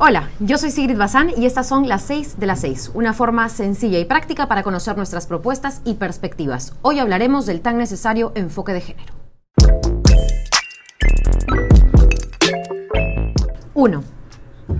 Hola, 0.00 0.28
yo 0.40 0.58
soy 0.58 0.72
Sigrid 0.72 0.98
Bazán 0.98 1.30
y 1.36 1.46
estas 1.46 1.68
son 1.68 1.86
las 1.86 2.02
6 2.02 2.40
de 2.40 2.46
las 2.46 2.62
6, 2.62 2.90
una 2.94 3.12
forma 3.12 3.48
sencilla 3.48 4.00
y 4.00 4.04
práctica 4.04 4.48
para 4.48 4.64
conocer 4.64 4.96
nuestras 4.96 5.28
propuestas 5.28 5.82
y 5.84 5.94
perspectivas. 5.94 6.74
Hoy 6.82 6.98
hablaremos 6.98 7.46
del 7.46 7.60
tan 7.60 7.78
necesario 7.78 8.32
enfoque 8.34 8.72
de 8.72 8.80
género. 8.80 9.14
1. 13.74 14.02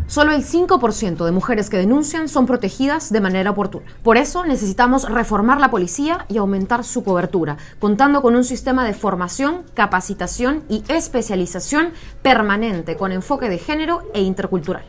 Solo 0.08 0.32
el 0.32 0.42
5% 0.42 1.24
de 1.24 1.30
mujeres 1.30 1.70
que 1.70 1.76
denuncian 1.76 2.28
son 2.28 2.46
protegidas 2.46 3.12
de 3.12 3.20
manera 3.20 3.52
oportuna. 3.52 3.86
Por 4.02 4.16
eso 4.16 4.44
necesitamos 4.44 5.08
reformar 5.08 5.60
la 5.60 5.70
policía 5.70 6.26
y 6.28 6.38
aumentar 6.38 6.82
su 6.82 7.04
cobertura, 7.04 7.56
contando 7.78 8.20
con 8.20 8.34
un 8.34 8.42
sistema 8.42 8.84
de 8.84 8.94
formación, 8.94 9.62
capacitación 9.74 10.64
y 10.68 10.82
especialización 10.88 11.92
permanente 12.22 12.96
con 12.96 13.12
enfoque 13.12 13.48
de 13.48 13.58
género 13.58 14.02
e 14.12 14.20
intercultural. 14.20 14.84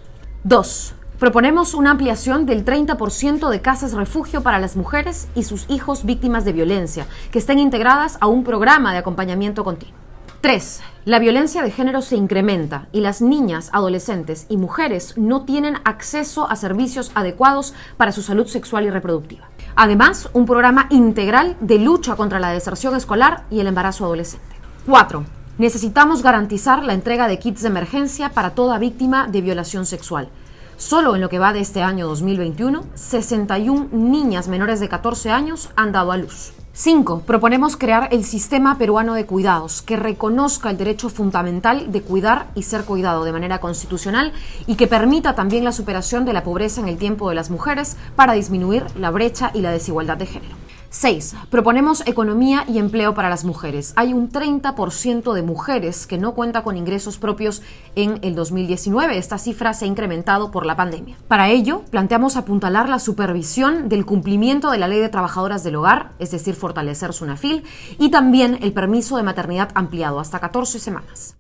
2. 0.45 0.93
Proponemos 1.17 1.73
una 1.73 1.89
ampliación 1.89 2.45
del 2.45 2.63
30% 2.63 3.49
de 3.49 3.61
casas 3.61 3.93
refugio 3.93 4.43
para 4.43 4.59
las 4.59 4.75
mujeres 4.75 5.27
y 5.33 5.41
sus 5.41 5.65
hijos 5.71 6.05
víctimas 6.05 6.45
de 6.45 6.53
violencia, 6.53 7.07
que 7.31 7.39
estén 7.39 7.57
integradas 7.57 8.19
a 8.21 8.27
un 8.27 8.43
programa 8.43 8.91
de 8.91 8.99
acompañamiento 8.99 9.63
continuo. 9.63 9.95
3. 10.41 10.81
La 11.05 11.17
violencia 11.17 11.63
de 11.63 11.71
género 11.71 12.03
se 12.03 12.15
incrementa 12.15 12.89
y 12.91 13.01
las 13.01 13.23
niñas, 13.23 13.71
adolescentes 13.73 14.45
y 14.47 14.57
mujeres 14.57 15.17
no 15.17 15.45
tienen 15.45 15.77
acceso 15.83 16.47
a 16.47 16.55
servicios 16.55 17.11
adecuados 17.15 17.73
para 17.97 18.11
su 18.11 18.21
salud 18.21 18.45
sexual 18.45 18.85
y 18.85 18.91
reproductiva. 18.91 19.49
Además, 19.75 20.29
un 20.33 20.45
programa 20.45 20.85
integral 20.91 21.57
de 21.59 21.79
lucha 21.79 22.15
contra 22.15 22.37
la 22.37 22.51
deserción 22.51 22.95
escolar 22.95 23.45
y 23.49 23.61
el 23.61 23.67
embarazo 23.67 24.05
adolescente. 24.05 24.55
4. 24.85 25.25
Necesitamos 25.57 26.21
garantizar 26.21 26.83
la 26.83 26.93
entrega 26.93 27.29
de 27.29 27.39
kits 27.39 27.61
de 27.61 27.69
emergencia 27.69 28.29
para 28.33 28.49
toda 28.49 28.77
víctima 28.77 29.27
de 29.27 29.39
violación 29.39 29.85
sexual. 29.85 30.27
Solo 30.75 31.15
en 31.15 31.21
lo 31.21 31.29
que 31.29 31.39
va 31.39 31.53
de 31.53 31.61
este 31.61 31.81
año 31.81 32.07
2021, 32.07 32.83
61 32.93 33.87
niñas 33.93 34.49
menores 34.49 34.81
de 34.81 34.89
14 34.89 35.31
años 35.31 35.69
han 35.77 35.93
dado 35.93 36.11
a 36.11 36.17
luz. 36.17 36.51
5. 36.73 37.21
Proponemos 37.21 37.77
crear 37.77 38.09
el 38.11 38.25
sistema 38.25 38.77
peruano 38.77 39.13
de 39.13 39.25
cuidados, 39.25 39.81
que 39.81 39.95
reconozca 39.95 40.71
el 40.71 40.77
derecho 40.77 41.07
fundamental 41.07 41.89
de 41.89 42.01
cuidar 42.01 42.47
y 42.53 42.63
ser 42.63 42.83
cuidado 42.83 43.23
de 43.23 43.31
manera 43.31 43.61
constitucional 43.61 44.33
y 44.67 44.75
que 44.75 44.87
permita 44.87 45.35
también 45.35 45.63
la 45.63 45.71
superación 45.71 46.25
de 46.25 46.33
la 46.33 46.43
pobreza 46.43 46.81
en 46.81 46.89
el 46.89 46.97
tiempo 46.97 47.29
de 47.29 47.35
las 47.35 47.49
mujeres 47.49 47.95
para 48.17 48.33
disminuir 48.33 48.83
la 48.99 49.09
brecha 49.09 49.51
y 49.53 49.61
la 49.61 49.71
desigualdad 49.71 50.17
de 50.17 50.25
género. 50.25 50.64
6. 50.95 51.35
Proponemos 51.49 52.03
economía 52.07 52.63
y 52.69 52.79
empleo 52.79 53.13
para 53.13 53.29
las 53.29 53.43
mujeres. 53.43 53.91
Hay 53.97 54.13
un 54.13 54.31
30% 54.31 55.33
de 55.33 55.41
mujeres 55.41 56.07
que 56.07 56.17
no 56.17 56.33
cuenta 56.33 56.63
con 56.63 56.77
ingresos 56.77 57.17
propios 57.17 57.61
en 57.95 58.19
el 58.21 58.33
2019. 58.33 59.17
Esta 59.17 59.37
cifra 59.37 59.73
se 59.73 59.83
ha 59.83 59.87
incrementado 59.89 60.51
por 60.51 60.65
la 60.65 60.77
pandemia. 60.77 61.17
Para 61.27 61.49
ello, 61.49 61.83
planteamos 61.91 62.37
apuntalar 62.37 62.87
la 62.87 62.99
supervisión 62.99 63.89
del 63.89 64.05
cumplimiento 64.05 64.71
de 64.71 64.77
la 64.77 64.87
Ley 64.87 64.99
de 64.99 65.09
Trabajadoras 65.09 65.65
del 65.65 65.75
Hogar, 65.75 66.13
es 66.17 66.31
decir, 66.31 66.55
fortalecer 66.55 67.11
su 67.11 67.25
NAFIL, 67.25 67.63
y 67.99 68.09
también 68.09 68.57
el 68.61 68.71
permiso 68.71 69.17
de 69.17 69.23
maternidad 69.23 69.71
ampliado 69.75 70.21
hasta 70.21 70.39
14 70.39 70.79
semanas. 70.79 71.35